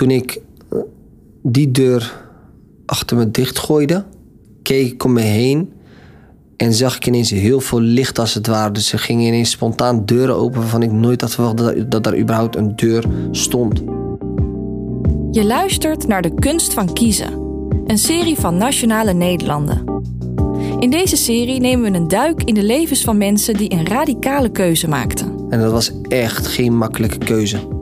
[0.00, 0.40] toen ik
[0.70, 0.78] eh,
[1.42, 2.22] die deur
[2.86, 4.04] achter me dichtgooide,
[4.62, 5.72] keek ik om me heen
[6.56, 8.72] en zag ik ineens heel veel licht als het ware.
[8.72, 12.18] Dus er gingen ineens spontaan deuren open waarvan ik nooit had verwacht dat, dat daar
[12.18, 13.78] überhaupt een deur stond.
[15.30, 17.32] Je luistert naar De Kunst van Kiezen,
[17.86, 19.84] een serie van Nationale Nederlanden.
[20.78, 24.50] In deze serie nemen we een duik in de levens van mensen die een radicale
[24.50, 25.46] keuze maakten.
[25.50, 27.79] En dat was echt geen makkelijke keuze.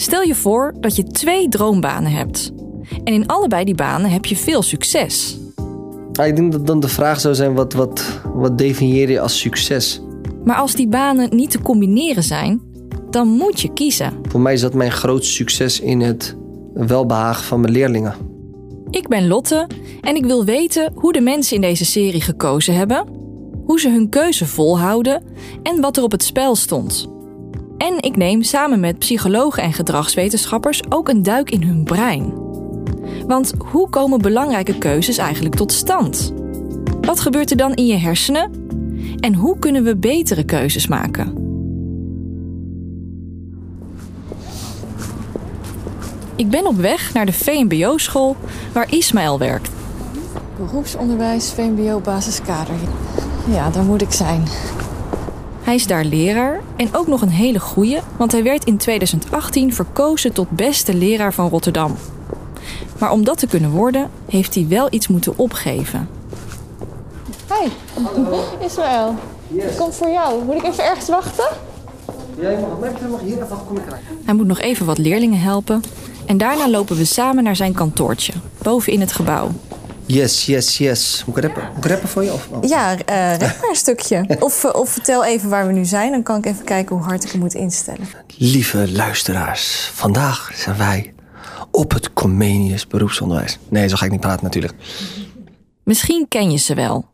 [0.00, 2.52] Stel je voor dat je twee droombanen hebt.
[3.04, 5.38] En in allebei die banen heb je veel succes.
[6.12, 9.38] Ah, ik denk dat dan de vraag zou zijn: wat, wat, wat definieer je als
[9.38, 10.00] succes?
[10.44, 12.60] Maar als die banen niet te combineren zijn,
[13.10, 14.12] dan moet je kiezen.
[14.28, 16.36] Voor mij is dat mijn grootste succes in het
[16.74, 18.14] welbehagen van mijn leerlingen.
[18.90, 19.66] Ik ben Lotte
[20.00, 23.06] en ik wil weten hoe de mensen in deze serie gekozen hebben,
[23.64, 25.22] hoe ze hun keuze volhouden
[25.62, 27.18] en wat er op het spel stond.
[27.80, 32.32] En ik neem samen met psychologen en gedragswetenschappers ook een duik in hun brein.
[33.26, 36.32] Want hoe komen belangrijke keuzes eigenlijk tot stand?
[37.00, 38.50] Wat gebeurt er dan in je hersenen?
[39.20, 41.34] En hoe kunnen we betere keuzes maken?
[46.36, 48.36] Ik ben op weg naar de VMBO-school
[48.72, 49.70] waar Ismaël werkt.
[50.56, 52.74] Beroepsonderwijs, VMBO, basiskader.
[53.50, 54.42] Ja, daar moet ik zijn.
[55.70, 59.74] Hij is daar leraar en ook nog een hele goeie, want hij werd in 2018
[59.74, 61.96] verkozen tot beste leraar van Rotterdam.
[62.98, 66.08] Maar om dat te kunnen worden, heeft hij wel iets moeten opgeven.
[67.48, 67.68] Hi,
[68.64, 69.14] Israël.
[69.48, 70.44] Ik kom voor jou.
[70.44, 71.48] Moet ik even ergens wachten?
[72.40, 74.02] Jij mag, mag hier even kom ik eruit.
[74.24, 75.82] Hij moet nog even wat leerlingen helpen
[76.26, 79.48] en daarna lopen we samen naar zijn kantoortje, boven in het gebouw.
[80.12, 81.22] Yes, yes, yes.
[81.26, 82.32] Moet ik rappen, Moet ik rappen voor je?
[82.32, 82.68] Of, oh.
[82.68, 82.98] Ja, uh,
[83.30, 84.36] rap maar een stukje.
[84.38, 86.10] Of, eh, of vertel even waar we nu zijn.
[86.10, 88.08] Dan kan ik even kijken hoe hard ik hem moet instellen.
[88.36, 91.14] Lieve luisteraars, vandaag zijn wij
[91.70, 93.58] op het Comenius beroepsonderwijs.
[93.68, 94.74] Nee, zo ga ik niet praten natuurlijk.
[95.84, 97.08] Misschien ken je ze wel.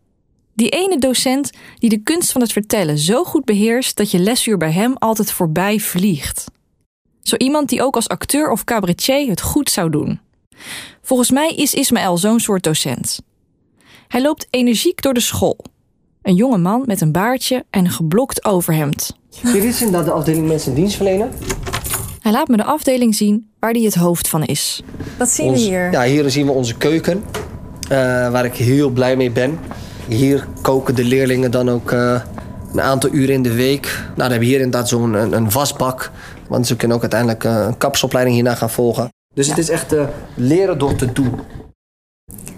[0.54, 4.56] Die ene docent die de kunst van het vertellen zo goed beheerst dat je lesuur
[4.56, 6.44] bij hem altijd voorbij vliegt.
[7.22, 10.20] Zo iemand die ook als acteur of cabaretier het goed zou doen.
[11.06, 13.20] Volgens mij is Ismaël zo'n soort docent.
[14.08, 15.58] Hij loopt energiek door de school.
[16.22, 19.16] Een jonge man met een baardje en een geblokt overhemd.
[19.42, 21.30] Dit is inderdaad de afdeling mensen dienst verlenen.
[22.20, 24.82] Hij laat me de afdeling zien waar hij het hoofd van is.
[25.18, 25.90] Wat zien we hier?
[25.92, 27.24] Ja, hier zien we onze keuken.
[27.88, 27.96] eh,
[28.30, 29.58] waar ik heel blij mee ben.
[30.08, 32.20] Hier koken de leerlingen dan ook eh,
[32.72, 33.82] een aantal uren in de week.
[33.84, 36.10] Nou, dan hebben we hier inderdaad zo'n een, een wasbak.
[36.48, 39.08] Want ze kunnen ook uiteindelijk eh, een kapsopleiding hierna gaan volgen.
[39.36, 41.30] Dus het is echt eh, leren door te doen.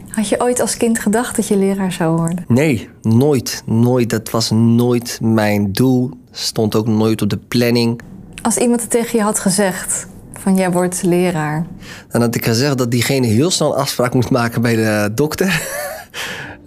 [0.08, 2.44] Had je ooit als kind gedacht dat je leraar zou worden?
[2.48, 3.62] Nee, nooit.
[3.66, 4.10] Nooit.
[4.10, 6.10] Dat was nooit mijn doel.
[6.30, 8.00] Stond ook nooit op de planning.
[8.42, 11.66] Als iemand het tegen je had gezegd van jij wordt leraar.
[12.08, 15.62] Dan had ik gezegd dat diegene heel snel een afspraak moet maken bij de dokter.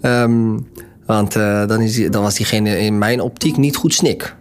[0.00, 0.58] Ehm,
[1.06, 4.36] want eh, dan, is die- dan was diegene in mijn optiek niet goed snik.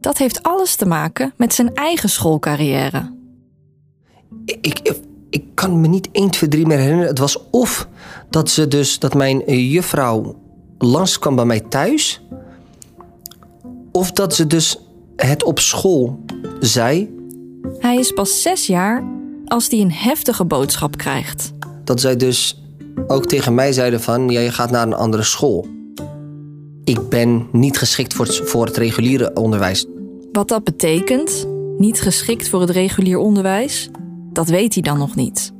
[0.00, 3.13] Dat heeft alles te maken met zijn eigen schoolcarrière.
[4.44, 5.00] Ik, ik,
[5.30, 7.08] ik kan me niet 1, 2, 3 meer herinneren.
[7.08, 7.88] Het was of
[8.30, 10.36] dat ze dus dat mijn eh, juffrouw
[10.78, 12.22] langskwam bij mij thuis.
[13.92, 14.78] Of dat ze dus
[15.16, 16.24] het op school
[16.60, 17.14] zei.
[17.78, 19.04] Hij is pas zes jaar
[19.46, 21.52] als hij een heftige boodschap krijgt.
[21.84, 22.62] Dat zij dus
[23.06, 24.28] ook tegen mij zeiden van...
[24.28, 25.66] Ja, je gaat naar een andere school.
[26.84, 29.86] Ik ben niet geschikt voor het, voor het reguliere onderwijs.
[30.32, 31.46] Wat dat betekent,
[31.78, 33.90] niet geschikt voor het regulier onderwijs,
[34.34, 35.52] dat weet hij dan nog niet.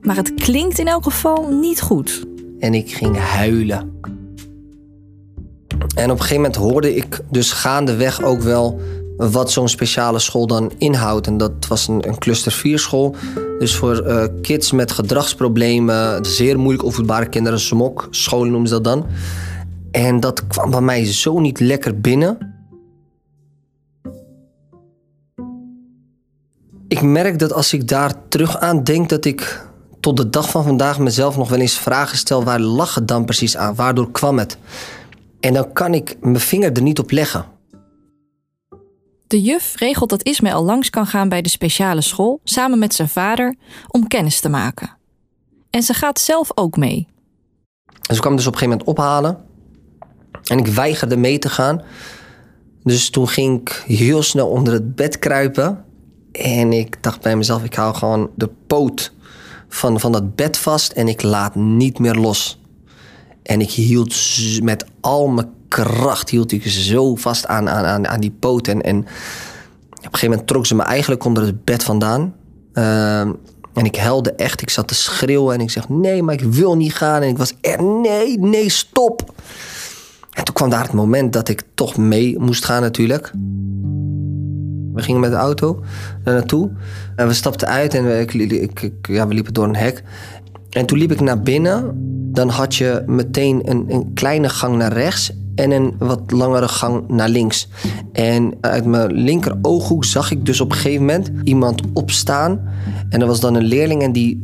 [0.00, 2.26] Maar het klinkt in elk geval niet goed.
[2.58, 4.00] En ik ging huilen.
[5.94, 8.80] En op een gegeven moment hoorde ik dus gaandeweg ook wel
[9.16, 11.26] wat zo'n speciale school dan inhoudt.
[11.26, 13.14] En dat was een, een cluster 4 school.
[13.58, 18.84] Dus voor eh, kids met gedragsproblemen, zeer moeilijk opvoedbare kinderen, SMOK, scholen noemen ze dat
[18.84, 19.06] dan.
[19.90, 22.57] En dat kwam bij mij zo niet lekker binnen.
[26.88, 29.66] Ik merk dat als ik daar terug aan denk, dat ik
[30.00, 33.24] tot de dag van vandaag mezelf nog wel eens vragen stel: waar lag het dan
[33.24, 33.74] precies aan?
[33.74, 34.58] Waardoor kwam het?
[35.40, 37.46] En dan kan ik mijn vinger er niet op leggen.
[39.26, 43.08] De juf regelt dat Ismaël langs kan gaan bij de speciale school samen met zijn
[43.08, 43.56] vader
[43.88, 44.96] om kennis te maken.
[45.70, 47.08] En ze gaat zelf ook mee.
[48.08, 49.38] En ze kwam dus op een gegeven moment ophalen.
[50.44, 51.82] En ik weigerde mee te gaan.
[52.82, 55.84] Dus toen ging ik heel snel onder het bed kruipen.
[56.42, 59.12] En ik dacht bij mezelf, ik hou gewoon de poot
[59.68, 62.60] van, van dat bed vast en ik laat niet meer los.
[63.42, 64.16] En ik hield
[64.62, 68.68] met al mijn kracht hield ik zo vast aan, aan, aan, aan die poot.
[68.68, 72.34] En, en op een gegeven moment trok ze me eigenlijk onder het bed vandaan.
[72.72, 73.32] Ehm,
[73.74, 74.62] en ik helde echt.
[74.62, 77.22] Ik zat te schreeuwen en ik zeg: Nee, maar ik wil niet gaan.
[77.22, 79.32] En ik was er: Nee, nee, stop.
[80.32, 83.32] En toen kwam daar het moment dat ik toch mee moest gaan, natuurlijk.
[84.98, 85.82] We gingen met de auto
[86.24, 86.70] daar naartoe.
[87.16, 90.02] En we stapten uit en we, ik, ik, ja, we liepen door een hek.
[90.70, 91.92] En toen liep ik naar binnen.
[92.32, 97.08] Dan had je meteen een, een kleine gang naar rechts en een wat langere gang
[97.08, 97.68] naar links.
[98.12, 102.60] En uit mijn linker ooghoek zag ik dus op een gegeven moment iemand opstaan.
[103.08, 104.40] En dat was dan een leerling en die,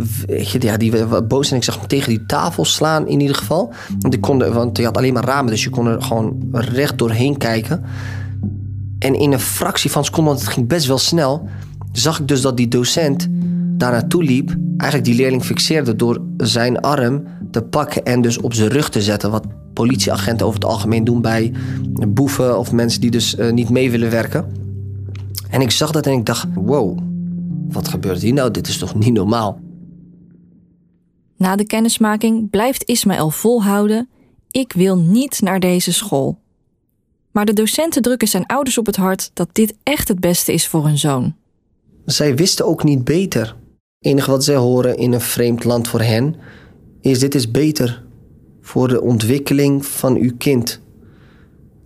[0.58, 3.72] ja, die was boos en ik zag hem tegen die tafel slaan in ieder geval.
[3.98, 6.98] Want, ik kon, want je had alleen maar ramen, dus je kon er gewoon recht
[6.98, 7.84] doorheen kijken.
[9.04, 11.48] En in een fractie van seconde, want het ging best wel snel,
[11.92, 13.28] zag ik dus dat die docent
[13.78, 14.56] daar naartoe liep.
[14.76, 19.02] Eigenlijk die leerling fixeerde door zijn arm te pakken en dus op zijn rug te
[19.02, 19.30] zetten.
[19.30, 21.52] Wat politieagenten over het algemeen doen bij
[22.08, 24.46] boeven of mensen die dus uh, niet mee willen werken.
[25.50, 26.98] En ik zag dat en ik dacht: wow,
[27.68, 28.50] wat gebeurt hier nou?
[28.50, 29.58] Dit is toch niet normaal?
[31.36, 34.08] Na de kennismaking blijft Ismaël volhouden:
[34.50, 36.42] ik wil niet naar deze school.
[37.34, 40.66] Maar de docenten drukken zijn ouders op het hart dat dit echt het beste is
[40.66, 41.34] voor hun zoon.
[42.04, 43.46] Zij wisten ook niet beter.
[43.46, 43.56] Het
[43.98, 46.36] enige wat zij horen in een vreemd land voor hen
[47.00, 48.02] is: dit is beter
[48.60, 50.81] voor de ontwikkeling van uw kind.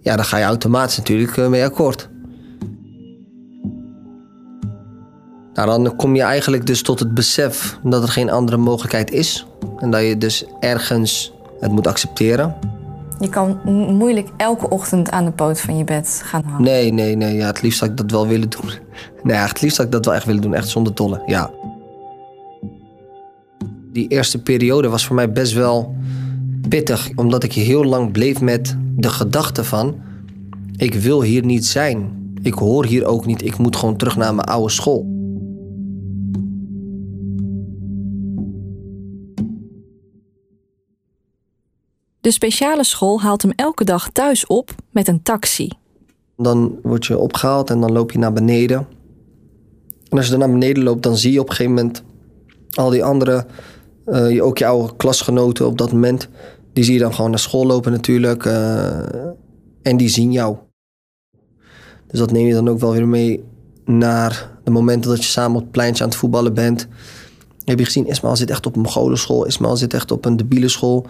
[0.01, 2.09] Ja, dan ga je automatisch natuurlijk eh, mee akkoord.
[5.53, 9.47] Nou, dan kom je eigenlijk dus tot het besef dat er geen andere mogelijkheid is.
[9.77, 12.78] En dat je dus ergens het moet accepteren.
[13.21, 13.61] Je kan
[13.97, 16.63] moeilijk elke ochtend aan de poot van je bed gaan hangen.
[16.63, 17.37] Nee, nee, nee.
[17.37, 18.71] Ja, het liefst zou ik dat wel willen doen.
[19.23, 20.55] Nee, het liefst zou ik dat wel echt willen doen.
[20.55, 21.51] Echt zonder dolle, ja.
[23.93, 25.95] Die eerste periode was voor mij best wel
[26.69, 27.11] pittig.
[27.15, 29.97] Omdat ik heel lang bleef met de gedachte van...
[30.77, 32.17] ik wil hier niet zijn.
[32.43, 33.45] Ik hoor hier ook niet.
[33.45, 35.18] Ik moet gewoon terug naar mijn oude school.
[42.29, 45.71] De speciale school haalt hem elke dag thuis op met een taxi.
[46.37, 48.87] Dan word je opgehaald en dan loop je naar beneden.
[50.09, 52.03] En als je dan naar beneden loopt, dan zie je op een gegeven moment
[52.71, 53.47] al die andere,
[54.07, 56.29] uh, ook je oude klasgenoten op dat moment,
[56.73, 58.45] die zie je dan gewoon naar school lopen natuurlijk.
[58.45, 58.99] Uh,
[59.83, 60.57] en die zien jou.
[62.07, 63.45] Dus dat neem je dan ook wel weer mee
[63.85, 66.89] naar de momenten dat je samen op het pleintje aan het voetballen bent.
[67.69, 69.45] Heb je gezien, Ismael zit echt op een mogolenschool.
[69.45, 71.07] Ismael zit echt op een debiele school.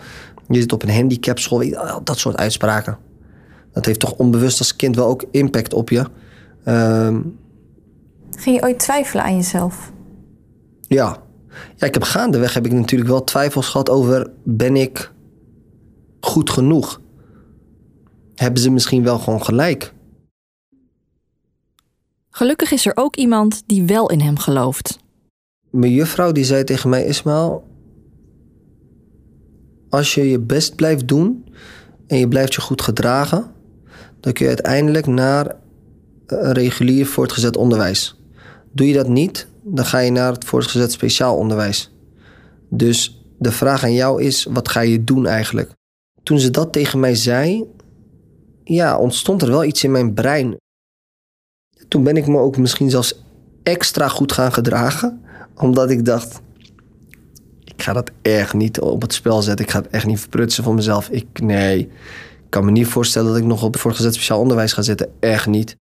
[0.49, 1.65] Je zit op een handicapschool.
[2.05, 2.99] Dat soort uitspraken.
[3.73, 6.05] Dat heeft toch onbewust als kind wel ook impact op je.
[6.65, 7.39] Um,
[8.37, 9.93] Ging je ooit twijfelen aan jezelf?
[10.81, 11.23] Ja.
[11.77, 14.31] Ja, ik heb gaandeweg heb ik natuurlijk wel twijfels gehad over...
[14.43, 15.13] ben ik
[16.21, 17.01] goed genoeg?
[18.35, 19.93] Hebben ze misschien wel gewoon gelijk?
[22.31, 24.99] Gelukkig is er ook iemand die wel in hem gelooft.
[25.71, 27.05] Mijn juffrouw die zei tegen mij...
[27.05, 27.67] Ismael,
[29.89, 31.45] als je je best blijft doen
[32.07, 33.51] en je blijft je goed gedragen,
[34.21, 35.57] dan kun je uiteindelijk naar
[36.27, 38.21] een regulier voortgezet onderwijs.
[38.73, 41.93] Doe je dat niet, dan ga je naar het voortgezet speciaal onderwijs.
[42.69, 45.71] Dus de vraag aan jou is: wat ga je doen eigenlijk?
[46.23, 47.65] Toen ze dat tegen mij zei,
[48.65, 50.57] ja, ontstond er wel iets in mijn brein.
[51.89, 53.23] Toen ben ik me ook misschien zelfs
[53.63, 55.23] extra goed gaan gedragen,
[55.61, 56.41] omdat ik dacht:
[57.65, 59.65] ik ga dat echt niet op het spel zetten.
[59.65, 61.09] Ik ga het echt niet verprutsen voor mezelf.
[61.09, 61.89] Ik, nee, ik
[62.49, 65.11] kan me niet voorstellen dat ik nog op voortgezet speciaal onderwijs ga zitten.
[65.21, 65.77] Echt niet.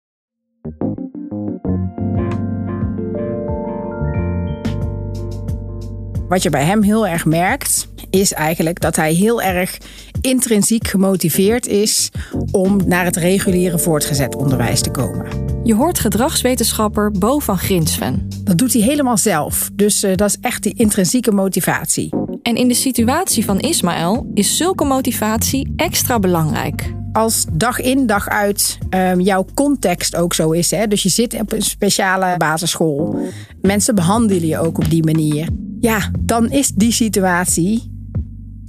[6.35, 9.79] Wat je bij hem heel erg merkt, is eigenlijk dat hij heel erg
[10.21, 12.11] intrinsiek gemotiveerd is
[12.51, 15.27] om naar het reguliere voortgezet onderwijs te komen.
[15.65, 18.29] Je hoort gedragswetenschapper Bo van Grinsven.
[18.45, 19.71] Dat doet hij helemaal zelf.
[19.73, 22.13] Dus uh, dat is echt die intrinsieke motivatie.
[22.43, 26.93] En in de situatie van Ismaël is zulke motivatie extra belangrijk.
[27.13, 30.71] Als dag in, dag uit um, jouw context ook zo is.
[30.71, 30.87] Hè?
[30.87, 33.19] Dus je zit op een speciale basisschool.
[33.61, 35.49] Mensen behandelen je ook op die manier.
[35.85, 37.91] Ja, dan is die situatie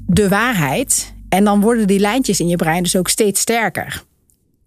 [0.06, 1.14] de waarheid.
[1.30, 4.04] En dan worden die lijntjes in je brein dus ook steeds sterker.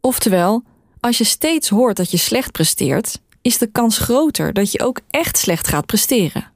[0.00, 0.62] Oftewel,
[1.00, 5.00] als je steeds hoort dat je slecht presteert, is de kans groter dat je ook
[5.10, 6.50] echt slecht gaat presteren.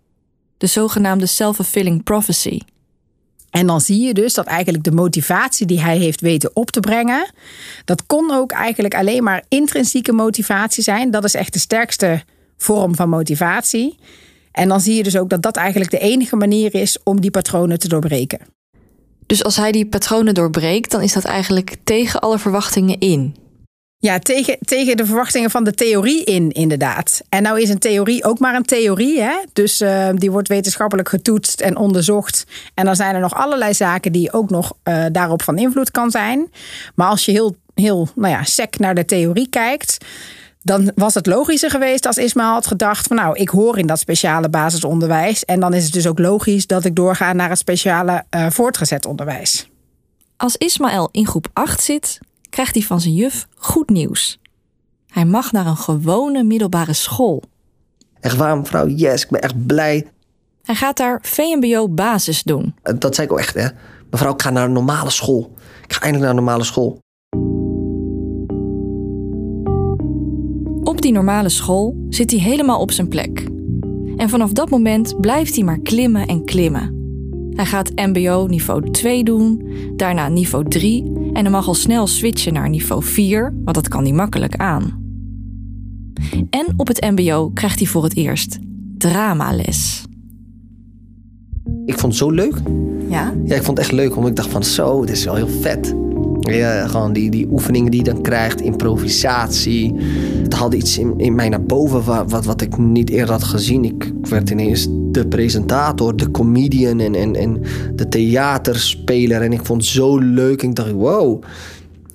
[0.59, 2.61] De zogenaamde self-fulfilling prophecy.
[3.51, 6.81] En dan zie je dus dat eigenlijk de motivatie die hij heeft weten op te
[6.81, 7.31] brengen,
[7.85, 11.11] dat kon ook eigenlijk alleen maar intrinsieke motivatie zijn.
[11.11, 12.23] Dat is echt de sterkste
[12.57, 13.99] vorm van motivatie.
[14.53, 17.31] En dan zie je dus ook dat dat eigenlijk de enige manier is om die
[17.31, 18.39] patronen te doorbreken.
[19.27, 23.37] Dus als hij die patronen doorbreekt, dan is dat eigenlijk tegen alle verwachtingen in.
[23.99, 27.23] Ja, tegen, tegen de verwachtingen van de theorie in, inderdaad.
[27.29, 29.21] En nou is een theorie ook maar een theorie.
[29.21, 29.35] Hè?
[29.53, 32.47] Dus uh, die wordt wetenschappelijk getoetst en onderzocht.
[32.75, 36.11] En dan zijn er nog allerlei zaken die ook nog uh, daarop van invloed kan
[36.11, 36.51] zijn.
[36.95, 39.99] Maar als je heel, heel nou ja, sec naar de theorie kijkt
[40.63, 43.99] dan was het logischer geweest als Ismaël had gedacht van nou, ik hoor in dat
[43.99, 48.25] speciale basisonderwijs en dan is het dus ook logisch dat ik doorga naar het speciale
[48.31, 49.71] uh, voortgezet onderwijs.
[50.37, 52.19] Als Ismaël in groep 8 zit,
[52.51, 54.41] krijgt hij van zijn juf goed nieuws.
[55.09, 57.43] Hij mag naar een gewone middelbare school.
[58.21, 58.87] Echt waar, mevrouw?
[58.87, 60.07] Yes, ik ben echt blij.
[60.63, 62.75] Hij gaat daar VMBO basis doen.
[62.99, 63.69] Dat zei ik ook echt, hè.
[64.11, 65.55] Mevrouw, ik ga naar een normale school.
[65.85, 67.02] Ik ga eindelijk naar een normale school.
[71.03, 73.49] Op die normale school zit hij helemaal op zijn plek.
[74.17, 76.95] En vanaf dat moment blijft hij maar klimmen en klimmen.
[77.51, 79.63] Hij gaat MBO niveau 2 doen,
[79.97, 84.03] daarna niveau 3 en hij mag al snel switchen naar niveau 4, want dat kan
[84.03, 85.03] hij makkelijk aan.
[86.51, 88.59] En op het MBO krijgt hij voor het eerst
[88.99, 90.05] dramales.
[91.85, 92.55] Ik vond het zo leuk.
[93.09, 93.35] Ja?
[93.45, 95.49] Ja, ik vond het echt leuk, omdat ik dacht van zo, dit is wel heel
[95.49, 95.95] vet.
[96.51, 99.95] Ja, gewoon die, die oefeningen die je dan krijgt, improvisatie.
[100.43, 103.45] Het haalde iets in, in mij naar boven wat, wat, wat ik niet eerder had
[103.45, 103.85] gezien.
[103.85, 107.63] Ik werd ineens de presentator, de comedian en, en, en
[107.95, 109.43] de theaterspeler.
[109.43, 110.63] En ik vond het zo leuk.
[110.63, 111.43] Ik dacht, wow, oké,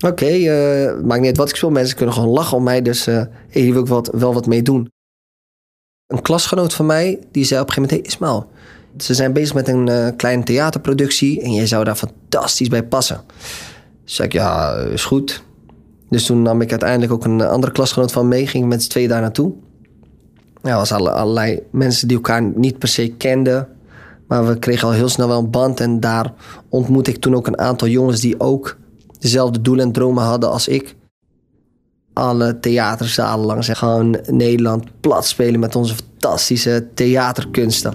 [0.07, 1.69] okay, uh, maakt niet uit wat ik speel.
[1.69, 4.61] Mensen kunnen gewoon lachen om mij, dus uh, hier wil ik wat, wel wat mee
[4.61, 4.89] doen.
[6.07, 7.91] Een klasgenoot van mij, die zei op een gegeven moment...
[7.91, 8.49] Hey Ismael,
[8.97, 11.41] ze zijn bezig met een uh, kleine theaterproductie...
[11.41, 13.21] en jij zou daar fantastisch bij passen.
[14.07, 15.43] Zei ik, ja, is goed.
[16.09, 18.47] Dus toen nam ik uiteindelijk ook een andere klasgenoot van mee.
[18.47, 19.53] Ging met z'n twee daar naartoe.
[20.63, 23.67] Ja, was alle, allerlei mensen die elkaar niet per se kenden.
[24.27, 25.79] Maar we kregen al heel snel wel een band.
[25.79, 26.33] En daar
[26.69, 28.77] ontmoette ik toen ook een aantal jongens die ook
[29.19, 30.95] dezelfde doelen en dromen hadden als ik.
[32.13, 37.93] Alle theaterzalen langs en gewoon Nederland plat spelen met onze fantastische theaterkunsten.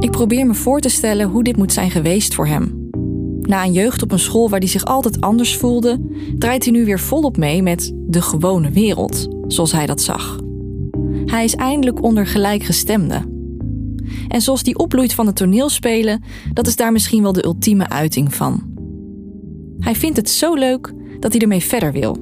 [0.00, 2.85] Ik probeer me voor te stellen hoe dit moet zijn geweest voor hem.
[3.46, 6.00] Na een jeugd op een school waar hij zich altijd anders voelde,
[6.38, 10.38] draait hij nu weer volop mee met de gewone wereld, zoals hij dat zag.
[11.24, 13.34] Hij is eindelijk onder gelijkgestemden.
[14.28, 16.22] En zoals die opbloeit van het toneelspelen,
[16.52, 18.62] dat is daar misschien wel de ultieme uiting van.
[19.78, 22.16] Hij vindt het zo leuk dat hij ermee verder wil.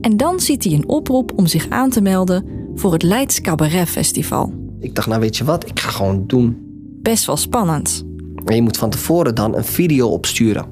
[0.00, 3.88] En dan ziet hij een oproep om zich aan te melden voor het Leids Cabaret
[3.88, 4.52] Festival.
[4.80, 6.56] Ik dacht, nou weet je wat, ik ga gewoon doen.
[7.02, 8.04] Best wel spannend.
[8.44, 10.66] En je moet van tevoren dan een video opsturen.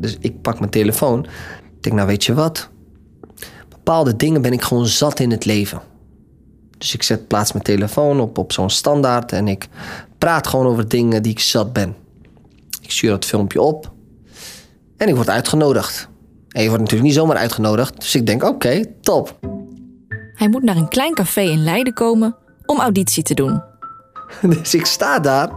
[0.00, 1.24] Dus ik pak mijn telefoon.
[1.76, 2.70] Ik denk, nou weet je wat?
[3.68, 5.80] Bepaalde dingen ben ik gewoon zat in het leven.
[6.78, 9.68] Dus ik zet, plaats mijn telefoon op, op zo'n standaard en ik
[10.18, 11.94] praat gewoon over dingen die ik zat ben.
[12.80, 13.92] Ik stuur dat filmpje op
[14.96, 16.08] en ik word uitgenodigd.
[16.48, 19.38] En je wordt natuurlijk niet zomaar uitgenodigd, dus ik denk, oké, top.
[20.34, 22.36] Hij moet naar een klein café in Leiden komen
[22.66, 23.62] om auditie te doen.
[24.40, 25.50] Dus ik sta daar.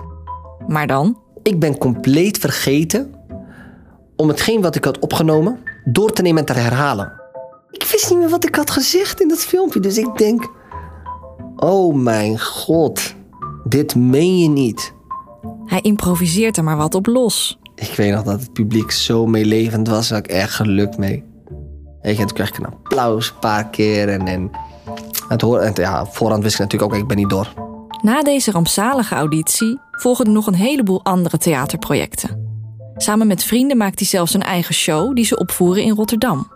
[0.67, 1.22] Maar dan?
[1.43, 3.13] Ik ben compleet vergeten
[4.15, 7.21] om hetgeen wat ik had opgenomen door te nemen en te herhalen.
[7.71, 10.51] Ik wist niet meer wat ik had gezegd in dat filmpje, dus ik denk:
[11.55, 13.15] Oh mijn god,
[13.63, 14.93] dit meen je niet.
[15.65, 17.59] Hij improviseert er maar wat op los.
[17.75, 21.23] Ik weet nog dat het publiek zo meelevend was, daar had ik echt gelukt mee.
[22.01, 24.51] En toen kreeg ik een applaus een paar keer en, en
[25.27, 27.53] het hoor, en ja, voorhand wist ik natuurlijk ook, ik ben niet door.
[28.01, 32.51] Na deze rampzalige auditie volgen nog een heleboel andere theaterprojecten.
[32.95, 36.51] Samen met vrienden maakt hij zelfs een eigen show die ze opvoeren in Rotterdam.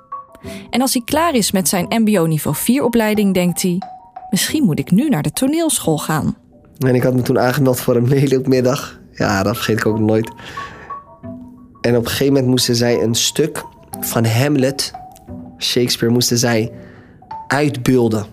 [0.69, 3.81] En als hij klaar is met zijn MBO niveau 4 opleiding, denkt hij:
[4.29, 6.35] misschien moet ik nu naar de toneelschool gaan.
[6.77, 8.99] En ik had me toen aangemeld voor een meeloopmiddag.
[9.11, 10.31] Ja, dat vergeet ik ook nooit.
[11.81, 13.63] En op een gegeven moment moesten zij een stuk
[13.99, 14.91] van Hamlet,
[15.57, 16.71] Shakespeare, moesten zij
[17.47, 18.25] uitbeelden.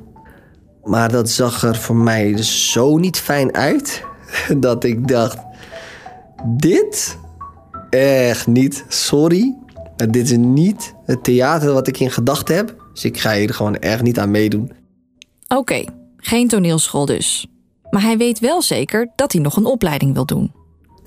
[0.82, 4.04] Maar dat zag er voor mij dus zo niet fijn uit
[4.56, 5.38] dat ik dacht:
[6.44, 7.18] dit
[7.90, 8.84] echt niet.
[8.88, 9.56] Sorry,
[9.96, 12.76] dit is niet het theater wat ik in gedachten heb.
[12.92, 14.72] Dus ik ga hier gewoon echt niet aan meedoen.
[15.48, 17.46] Oké, okay, geen toneelschool dus.
[17.90, 20.52] Maar hij weet wel zeker dat hij nog een opleiding wil doen.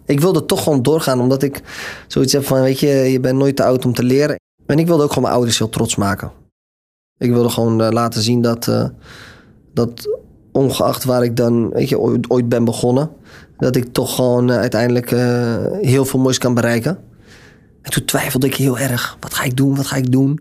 [0.05, 1.61] Ik wilde toch gewoon doorgaan, omdat ik
[2.07, 4.39] zoiets heb van: weet je, je bent nooit te oud om te leren.
[4.65, 6.31] En ik wilde ook gewoon mijn ouders heel trots maken.
[7.17, 8.67] Ik wilde gewoon uh, laten zien dat.
[8.67, 8.85] Uh,
[9.73, 10.07] dat
[10.57, 13.09] ongeacht waar ik dan weet je, ooit, ooit ben begonnen,
[13.57, 16.99] dat ik toch gewoon uh, uiteindelijk uh, heel veel moois kan bereiken.
[17.81, 19.17] En toen twijfelde ik heel erg.
[19.19, 19.75] Wat ga ik doen?
[19.75, 20.39] Wat ga ik doen?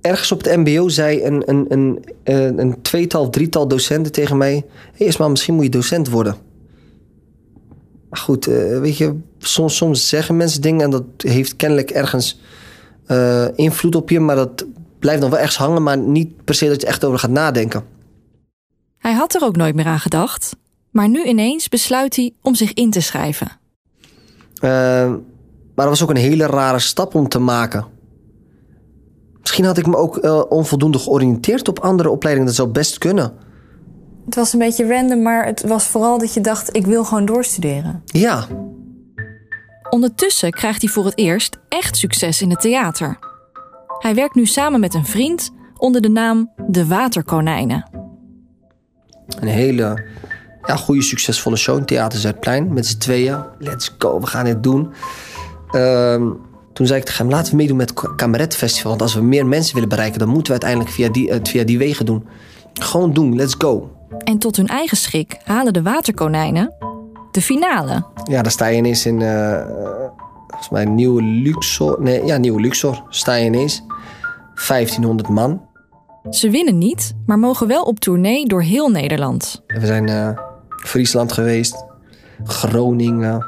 [0.00, 5.06] Ergens op het MBO zei een, een, een, een, tweetal, drietal docenten tegen mij: hey,
[5.06, 6.36] Ismael, misschien moet je docent worden.
[8.10, 12.40] Maar goed, uh, weet je, soms, soms zeggen mensen dingen en dat heeft kennelijk ergens
[13.06, 14.66] eh, invloed op je, maar dat
[14.98, 17.84] blijft nog wel echt hangen, maar niet per se dat je echt over gaat nadenken.
[18.98, 20.56] Hij had er ook nooit meer aan gedacht,
[20.92, 23.48] maar nu ineens besluit hij om zich in te schrijven.
[24.64, 24.70] Uh,
[25.74, 27.86] maar dat was ook een hele rare stap om te maken.
[29.40, 32.48] Misschien had ik me ook uh, onvoldoende georiënteerd op andere opleidingen.
[32.48, 33.32] Dat zou best kunnen.
[34.24, 37.24] Het was een beetje random, maar het was vooral dat je dacht: ik wil gewoon
[37.24, 38.02] doorstuderen.
[38.04, 38.46] Ja.
[39.90, 43.18] Ondertussen krijgt hij voor het eerst echt succes in het theater.
[43.98, 47.90] Hij werkt nu samen met een vriend onder de naam De Waterkonijnen.
[49.40, 50.04] Een hele
[50.66, 52.72] ja, goede, succesvolle show in Theater Zuidplein.
[52.72, 53.38] Met z'n tweeën.
[53.58, 54.92] Let's go, we gaan het doen.
[55.72, 56.30] Uh,
[56.72, 58.68] toen zei ik tegen hem, laten we meedoen met het Kameretfestival.
[58.68, 58.90] Festival.
[58.90, 60.18] Want als we meer mensen willen bereiken...
[60.18, 62.26] dan moeten we uiteindelijk via die, het via die wegen doen.
[62.74, 63.90] Gewoon doen, let's go.
[64.18, 66.74] En tot hun eigen schrik halen de waterkonijnen
[67.30, 68.04] de finale.
[68.24, 69.20] Ja, dan sta je ineens in...
[69.20, 69.60] Uh,
[70.46, 72.02] volgens mij Nieuwe Luxor.
[72.02, 73.82] Nee, ja, Nieuwe Luxor sta je ineens.
[74.54, 75.60] 1500 man.
[76.30, 79.62] Ze winnen niet, maar mogen wel op tournee door heel Nederland.
[79.66, 80.28] We zijn uh,
[80.86, 81.84] Friesland geweest,
[82.44, 83.46] Groningen,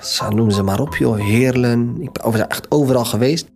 [0.00, 1.96] zo noemen ze maar op joh, Heerlen.
[2.00, 3.48] Ik ben echt overal geweest.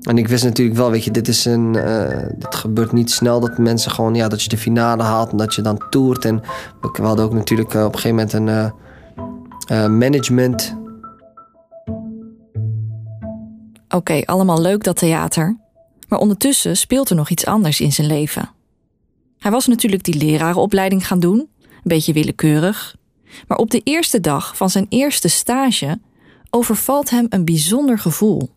[0.00, 1.74] En ik wist natuurlijk wel, weet je, dit is een.
[1.74, 5.36] Uh, dit gebeurt niet snel dat mensen gewoon, ja, dat je de finale haalt en
[5.36, 6.24] dat je dan toert.
[6.24, 6.42] En
[6.80, 8.72] we hadden ook natuurlijk uh, op een gegeven moment een
[9.70, 10.76] uh, management.
[13.88, 15.58] Oké, allemaal leuk dat theater.
[16.08, 18.50] Maar ondertussen speelt er nog iets anders in zijn leven.
[19.38, 21.48] Hij was natuurlijk die lerarenopleiding gaan doen,
[21.82, 22.96] beetje willekeurig.
[23.48, 25.98] Maar op de eerste dag van zijn eerste stage
[26.50, 28.50] overvalt hem een bijzonder gevoel.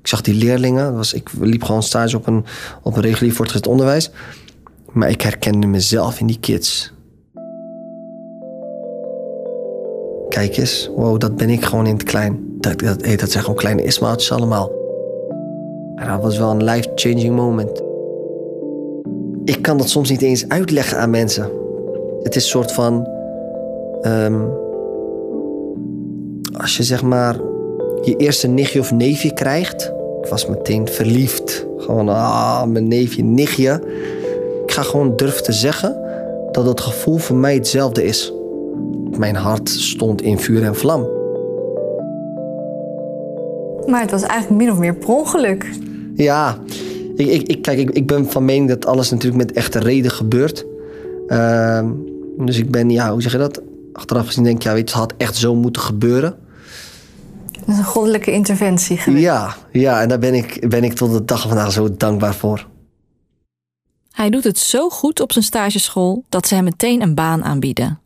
[0.00, 2.44] Ik zag die leerlingen, was, ik liep gewoon stage op een,
[2.82, 4.10] op een regulier voortgezet onderwijs.
[4.92, 6.92] Maar ik herkende mezelf in die kids.
[10.28, 12.38] Kijk eens, wow, dat ben ik gewoon in het klein.
[12.58, 14.70] Dat, dat, dat zijn gewoon kleine Ismaeltjes allemaal.
[15.96, 17.82] En dat was wel een life-changing moment.
[19.44, 21.50] Ik kan dat soms niet eens uitleggen aan mensen.
[22.22, 23.08] Het is een soort van.
[24.02, 24.52] Um,
[26.56, 27.36] als je zeg maar
[28.02, 29.92] je eerste nichtje of neefje krijgt.
[30.22, 31.66] Ik was meteen verliefd.
[31.76, 33.80] Gewoon, ah, mijn neefje, nichtje.
[34.64, 35.98] Ik ga gewoon durven te zeggen
[36.52, 38.32] dat het gevoel voor mij hetzelfde is.
[39.18, 41.08] Mijn hart stond in vuur en vlam.
[43.86, 45.70] Maar het was eigenlijk min of meer per ongeluk.
[46.14, 46.58] Ja,
[47.16, 50.10] ik, ik, ik kijk, ik, ik, ben van mening dat alles natuurlijk met echte reden
[50.10, 50.66] gebeurt.
[51.28, 51.82] Uh,
[52.46, 53.60] dus ik ben, ja, hoe zeg je dat?
[53.92, 56.38] Achteraf gezien denk ik, ja, weet je, het had echt zo moeten gebeuren.
[57.52, 59.22] Dat is een goddelijke interventie geweest.
[59.24, 62.34] Ja, ja en daar ben ik, ben ik tot de dag van vandaag zo dankbaar
[62.34, 62.66] voor.
[64.10, 68.00] Hij doet het zo goed op zijn stageschool dat ze hem meteen een baan aanbieden.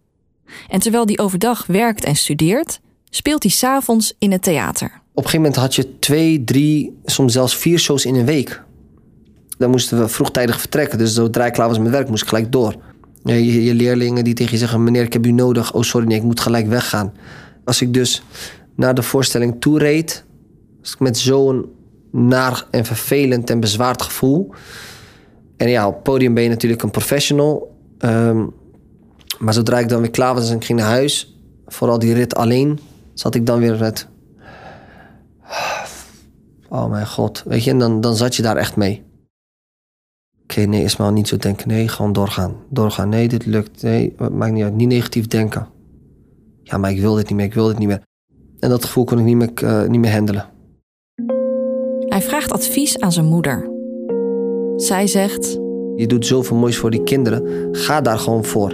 [0.69, 4.87] En terwijl hij overdag werkt en studeert, speelt hij s'avonds in het theater.
[4.87, 8.63] Op een gegeven moment had je twee, drie, soms zelfs vier shows in een week.
[9.59, 10.99] Dan moesten we vroegtijdig vertrekken.
[10.99, 12.75] Dus zodra ik klaar was met werk, moest ik gelijk door.
[13.25, 15.73] Je, je leerlingen die tegen je zeggen: Meneer, ik heb u nodig.
[15.73, 17.13] Oh, sorry, nee, ik moet gelijk weggaan.
[17.65, 18.23] Als ik dus
[18.75, 20.25] naar de voorstelling toe reed,
[20.83, 21.67] ik met zo'n
[22.11, 24.55] naar en vervelend en bezwaard gevoel.
[25.57, 27.77] En ja, op het podium ben je natuurlijk een professional.
[27.99, 28.53] Um,
[29.39, 32.35] maar zodra ik dan weer klaar was en ik ging naar huis, vooral die rit
[32.35, 32.81] alleen,
[33.15, 34.09] zat ik dan weer met.
[36.69, 39.03] Oh mijn god, weet je, en dan, dan zat je daar echt mee.
[40.45, 41.69] Oké, okay, nee, Ismael, niet zo denken.
[41.69, 42.57] Nee, gewoon doorgaan.
[42.71, 43.09] Doorgaan.
[43.09, 43.83] Nee, dit lukt.
[43.83, 44.75] Nee, maakt niet uit.
[44.75, 45.67] Niet negatief denken.
[46.63, 47.47] Ja, maar ik wil dit niet meer.
[47.47, 48.03] Ik wil dit niet meer.
[48.59, 50.47] En dat gevoel kon ik niet meer, uh, niet meer handelen.
[52.09, 53.71] Hij vraagt advies aan zijn moeder.
[54.77, 55.59] Zij zegt:
[55.97, 57.69] Je doet zoveel moois voor die kinderen.
[57.73, 58.71] Ga daar gewoon voor.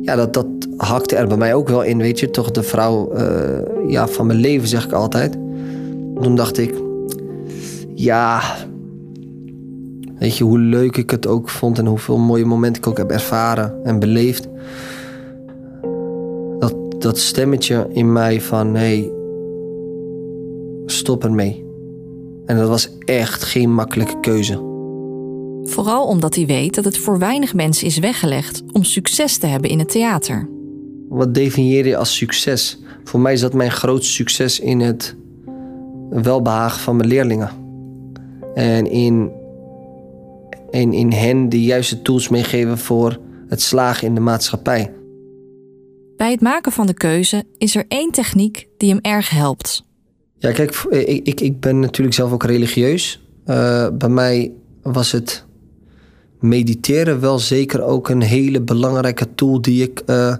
[0.00, 2.30] Ja, dat, dat hakte er bij mij ook wel in, weet je.
[2.30, 5.32] Toch de vrouw uh, ja, van mijn leven, zeg ik altijd.
[6.20, 6.74] Toen dacht ik...
[7.94, 8.40] Ja,
[10.20, 13.10] Weet je, hoe leuk ik het ook vond en hoeveel mooie momenten ik ook heb
[13.10, 14.48] ervaren en beleefd.
[16.58, 19.10] Dat, dat stemmetje in mij van, hey,
[20.86, 21.64] stop ermee.
[22.46, 24.54] En dat was echt geen makkelijke keuze.
[25.62, 29.70] Vooral omdat hij weet dat het voor weinig mensen is weggelegd om succes te hebben
[29.70, 30.48] in het theater.
[31.08, 32.78] Wat definieer je als succes?
[33.04, 35.16] Voor mij is dat mijn grootste succes in het
[36.10, 37.50] welbehagen van mijn leerlingen.
[38.54, 39.38] En in
[40.70, 44.92] en in hen de juiste tools meegeven voor het slagen in de maatschappij.
[46.16, 49.84] Bij het maken van de keuze is er één techniek die hem erg helpt.
[50.38, 53.20] Ja, kijk, ik, ik, ik ben natuurlijk zelf ook religieus.
[53.46, 54.52] Uh, bij mij
[54.82, 55.44] was het
[56.40, 60.36] mediteren wel zeker ook een hele belangrijke tool die ik uh,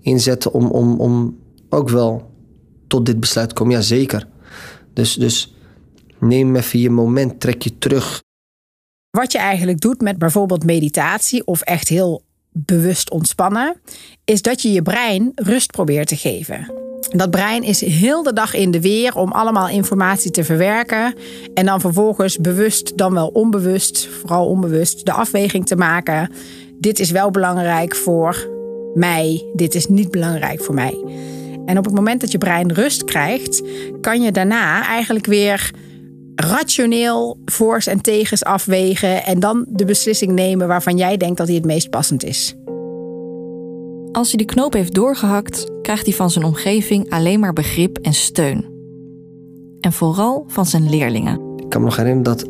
[0.00, 2.30] inzette om, om, om ook wel
[2.86, 3.74] tot dit besluit te komen.
[3.74, 4.26] Ja, zeker.
[4.92, 5.54] Dus, dus
[6.20, 8.23] neem even je moment, trek je terug.
[9.14, 12.22] Wat je eigenlijk doet met bijvoorbeeld meditatie of echt heel
[12.52, 13.76] bewust ontspannen,
[14.24, 16.72] is dat je je brein rust probeert te geven.
[17.10, 21.14] Dat brein is heel de dag in de weer om allemaal informatie te verwerken.
[21.54, 26.32] En dan vervolgens bewust, dan wel onbewust, vooral onbewust, de afweging te maken.
[26.78, 28.48] Dit is wel belangrijk voor
[28.94, 31.04] mij, dit is niet belangrijk voor mij.
[31.66, 33.62] En op het moment dat je brein rust krijgt,
[34.00, 35.70] kan je daarna eigenlijk weer
[36.44, 41.56] rationeel voor's en tegens afwegen en dan de beslissing nemen waarvan jij denkt dat die
[41.56, 42.54] het meest passend is.
[44.12, 48.14] Als hij de knoop heeft doorgehakt, krijgt hij van zijn omgeving alleen maar begrip en
[48.14, 48.64] steun.
[49.80, 51.40] En vooral van zijn leerlingen.
[51.56, 52.48] Ik kan me nog herinneren dat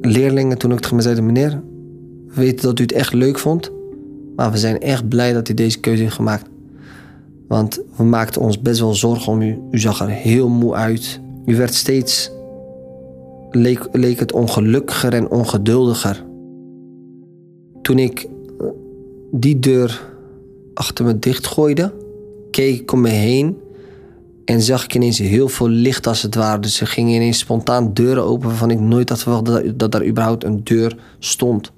[0.00, 1.26] leerlingen toen ik tegen me zeiden...
[1.26, 1.62] meneer,
[2.26, 3.70] we weten dat u het echt leuk vond...
[4.36, 6.48] maar we zijn echt blij dat u deze keuze heeft gemaakt.
[7.48, 9.58] Want we maakten ons best wel zorgen om u.
[9.70, 11.20] U zag er heel moe uit.
[11.46, 12.30] U werd steeds...
[13.50, 16.24] leek, leek het ongelukkiger en ongeduldiger.
[17.82, 18.28] Toen ik
[19.30, 20.08] die deur
[20.74, 21.92] achter me dicht gooide,
[22.50, 23.56] keek ik om me heen
[24.44, 26.60] en zag ik ineens heel veel licht als het ware.
[26.60, 30.06] Dus er gingen ineens spontaan deuren open waarvan ik nooit had verwacht dat, dat er
[30.06, 31.72] überhaupt een deur stond.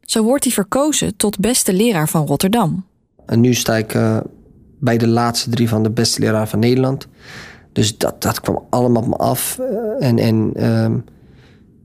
[0.00, 2.84] Zo wordt hij verkozen tot beste leraar van Rotterdam.
[3.26, 4.18] En nu sta ik uh,
[4.78, 7.06] bij de laatste drie van de beste leraar van Nederland.
[7.72, 9.58] Dus dat, dat kwam allemaal op me af.
[9.60, 10.96] Uh, en en uh,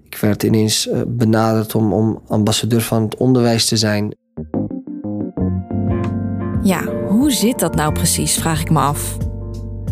[0.09, 4.15] ik werd ineens uh, benaderd om, om ambassadeur van het onderwijs te zijn.
[6.61, 9.17] Ja, hoe zit dat nou precies, vraag ik me af.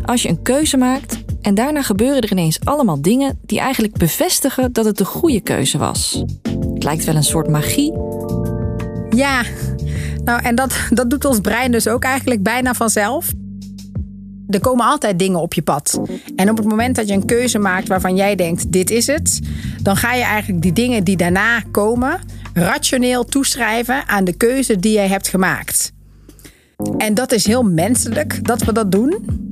[0.05, 4.73] Als je een keuze maakt en daarna gebeuren er ineens allemaal dingen die eigenlijk bevestigen
[4.73, 6.23] dat het de goede keuze was.
[6.73, 7.93] Het lijkt wel een soort magie.
[9.09, 9.43] Ja,
[10.23, 13.31] nou en dat, dat doet ons brein dus ook eigenlijk bijna vanzelf.
[14.49, 15.99] Er komen altijd dingen op je pad.
[16.35, 19.39] En op het moment dat je een keuze maakt waarvan jij denkt: dit is het,
[19.81, 22.19] dan ga je eigenlijk die dingen die daarna komen
[22.53, 25.93] rationeel toeschrijven aan de keuze die jij hebt gemaakt.
[26.97, 29.43] En dat is heel menselijk dat we dat doen.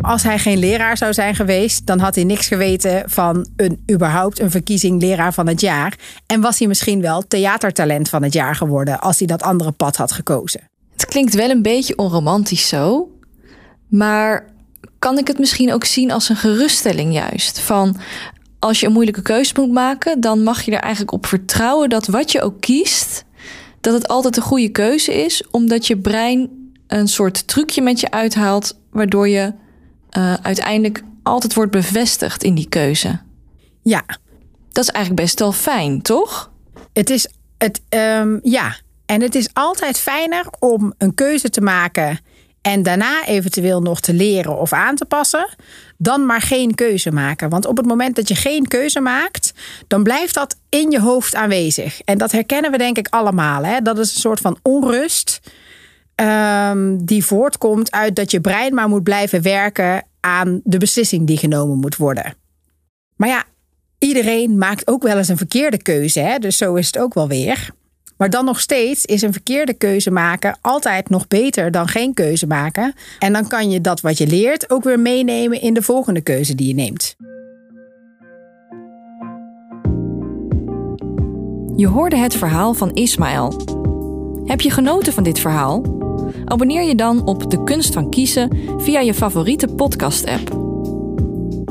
[0.00, 4.40] Als hij geen leraar zou zijn geweest, dan had hij niks geweten van een, überhaupt
[4.40, 5.98] een verkiezing leraar van het jaar.
[6.26, 9.96] En was hij misschien wel theatertalent van het jaar geworden als hij dat andere pad
[9.96, 10.60] had gekozen.
[10.92, 13.08] Het klinkt wel een beetje onromantisch zo.
[13.90, 14.52] Maar
[14.98, 17.60] kan ik het misschien ook zien als een geruststelling juist?
[17.60, 17.96] Van
[18.58, 22.06] als je een moeilijke keuze moet maken, dan mag je er eigenlijk op vertrouwen dat
[22.06, 23.24] wat je ook kiest,
[23.80, 26.48] dat het altijd een goede keuze is, omdat je brein
[26.86, 29.52] een soort trucje met je uithaalt, waardoor je
[30.18, 33.20] uh, uiteindelijk altijd wordt bevestigd in die keuze.
[33.82, 34.04] Ja.
[34.72, 36.50] Dat is eigenlijk best wel fijn, toch?
[36.92, 38.76] Het is het, um, ja.
[39.06, 42.18] En het is altijd fijner om een keuze te maken
[42.62, 45.48] en daarna eventueel nog te leren of aan te passen,
[45.96, 47.48] dan maar geen keuze maken.
[47.48, 49.52] Want op het moment dat je geen keuze maakt,
[49.86, 52.00] dan blijft dat in je hoofd aanwezig.
[52.00, 53.64] En dat herkennen we denk ik allemaal.
[53.64, 53.80] Hè?
[53.80, 55.40] Dat is een soort van onrust
[56.16, 61.38] um, die voortkomt uit dat je brein maar moet blijven werken aan de beslissing die
[61.38, 62.34] genomen moet worden.
[63.16, 63.44] Maar ja,
[63.98, 66.38] iedereen maakt ook wel eens een verkeerde keuze, hè?
[66.38, 67.70] dus zo is het ook wel weer.
[68.20, 72.46] Maar dan nog steeds is een verkeerde keuze maken altijd nog beter dan geen keuze
[72.46, 72.94] maken.
[73.18, 76.54] En dan kan je dat wat je leert ook weer meenemen in de volgende keuze
[76.54, 77.16] die je neemt.
[81.76, 83.62] Je hoorde het verhaal van Ismaël.
[84.44, 85.82] Heb je genoten van dit verhaal?
[86.44, 90.48] Abonneer je dan op De Kunst van Kiezen via je favoriete podcast-app.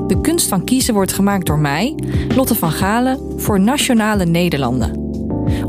[0.07, 1.95] De Kunst van Kiezen wordt gemaakt door mij,
[2.35, 4.98] Lotte van Galen, voor Nationale Nederlanden.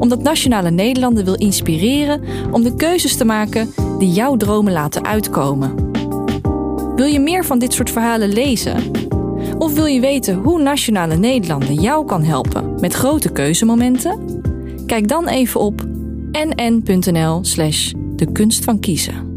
[0.01, 5.75] Omdat Nationale Nederlanden wil inspireren om de keuzes te maken die jouw dromen laten uitkomen.
[6.97, 8.83] Wil je meer van dit soort verhalen lezen?
[9.59, 14.43] Of wil je weten hoe Nationale Nederlanden jou kan helpen met grote keuzemomenten?
[14.87, 15.85] Kijk dan even op
[16.33, 19.30] nn.nl/slash de kunst van kiezen.